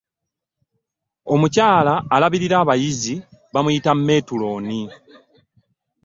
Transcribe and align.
Omukyala 1.33 1.93
alabirira 2.15 2.55
abayizi 2.63 3.13
bamuyita 3.53 3.91
metulooni. 4.05 4.81